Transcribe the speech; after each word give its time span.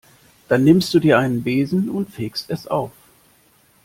Dann 0.47 0.63
nimmst 0.63 0.91
du 0.95 0.99
dir 0.99 1.19
einen 1.19 1.43
Besen 1.43 1.87
und 1.87 2.09
fegst 2.09 2.49
es 2.49 2.65
auf. 2.65 2.89